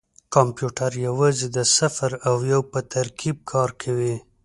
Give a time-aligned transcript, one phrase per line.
[0.33, 4.15] کمپیوټر یوازې د صفر او یو په ترکیب کار کوي.